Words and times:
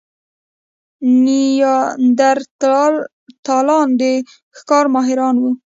نیاندرتالان 1.23 3.87
د 3.99 4.01
ښکار 4.57 4.85
ماهران 4.95 5.35
وو. 5.39 5.51